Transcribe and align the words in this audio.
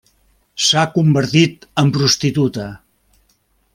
S'ha 0.67 0.85
convertit 0.95 1.67
en 1.83 1.93
prostituta. 1.99 2.67